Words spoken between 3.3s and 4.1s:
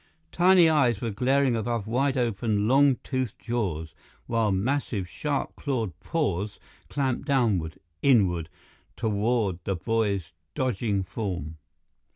jaws,